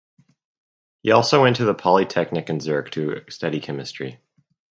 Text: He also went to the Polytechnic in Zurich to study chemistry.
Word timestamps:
He 1.03 1.11
also 1.11 1.43
went 1.43 1.57
to 1.57 1.63
the 1.63 1.75
Polytechnic 1.75 2.49
in 2.49 2.59
Zurich 2.59 2.89
to 2.93 3.23
study 3.29 3.59
chemistry. 3.59 4.19